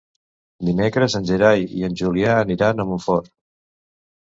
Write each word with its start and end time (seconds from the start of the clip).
Dimecres 0.69 1.15
en 1.19 1.27
Gerai 1.31 1.67
i 1.81 1.85
en 1.89 1.99
Julià 2.01 2.33
aniran 2.47 2.85
a 2.87 2.89
Montfort. 2.91 3.33